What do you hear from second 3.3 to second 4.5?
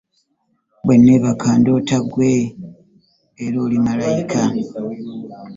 era oli malaika.